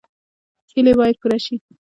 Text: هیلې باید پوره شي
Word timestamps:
هیلې 0.71 0.93
باید 0.99 1.15
پوره 1.21 1.37
شي 1.45 1.55